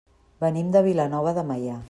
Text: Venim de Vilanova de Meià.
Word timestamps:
Venim 0.43 0.71
de 0.77 0.83
Vilanova 0.89 1.37
de 1.41 1.47
Meià. 1.53 1.79